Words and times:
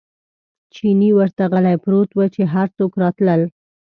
چیني 0.73 1.09
ورته 1.17 1.43
غلی 1.51 1.75
پروت 1.83 2.09
و، 2.13 2.19
چې 2.35 2.41
هر 2.53 2.67
څوک 2.77 2.91
راتلل. 3.03 3.41